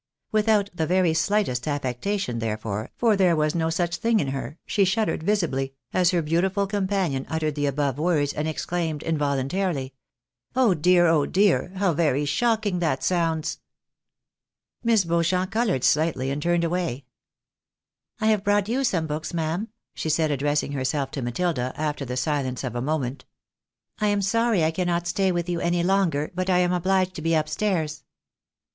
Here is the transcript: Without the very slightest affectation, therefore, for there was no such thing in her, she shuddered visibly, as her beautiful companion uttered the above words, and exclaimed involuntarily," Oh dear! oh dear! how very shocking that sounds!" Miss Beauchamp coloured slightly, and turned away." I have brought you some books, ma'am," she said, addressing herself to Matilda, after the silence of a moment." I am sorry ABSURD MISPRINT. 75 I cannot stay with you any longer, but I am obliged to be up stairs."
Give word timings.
Without 0.31 0.71
the 0.73 0.87
very 0.87 1.13
slightest 1.13 1.67
affectation, 1.67 2.39
therefore, 2.39 2.89
for 2.97 3.15
there 3.15 3.35
was 3.35 3.53
no 3.53 3.69
such 3.69 3.97
thing 3.97 4.19
in 4.19 4.29
her, 4.29 4.57
she 4.65 4.83
shuddered 4.83 5.21
visibly, 5.21 5.75
as 5.93 6.09
her 6.09 6.23
beautiful 6.23 6.65
companion 6.65 7.23
uttered 7.29 7.53
the 7.53 7.67
above 7.67 7.99
words, 7.99 8.33
and 8.33 8.47
exclaimed 8.47 9.03
involuntarily," 9.03 9.93
Oh 10.55 10.73
dear! 10.73 11.05
oh 11.05 11.27
dear! 11.27 11.73
how 11.75 11.93
very 11.93 12.25
shocking 12.25 12.79
that 12.79 13.03
sounds!" 13.03 13.59
Miss 14.83 15.05
Beauchamp 15.05 15.51
coloured 15.51 15.83
slightly, 15.83 16.31
and 16.31 16.41
turned 16.41 16.63
away." 16.63 17.05
I 18.19 18.25
have 18.25 18.43
brought 18.43 18.67
you 18.67 18.83
some 18.83 19.05
books, 19.05 19.35
ma'am," 19.35 19.67
she 19.93 20.09
said, 20.09 20.31
addressing 20.31 20.71
herself 20.71 21.11
to 21.11 21.21
Matilda, 21.21 21.73
after 21.77 22.05
the 22.05 22.17
silence 22.17 22.63
of 22.63 22.73
a 22.75 22.81
moment." 22.81 23.25
I 24.01 24.07
am 24.07 24.23
sorry 24.23 24.63
ABSURD 24.63 24.63
MISPRINT. 24.63 24.67
75 24.67 24.67
I 24.67 24.71
cannot 24.71 25.07
stay 25.07 25.31
with 25.31 25.47
you 25.47 25.59
any 25.63 25.83
longer, 25.83 26.31
but 26.33 26.49
I 26.49 26.57
am 26.57 26.73
obliged 26.73 27.13
to 27.13 27.21
be 27.21 27.35
up 27.35 27.47
stairs." 27.47 28.03